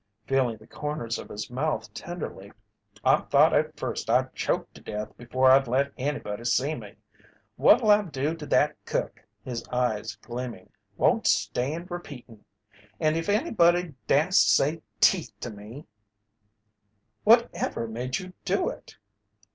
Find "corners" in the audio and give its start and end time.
0.65-1.19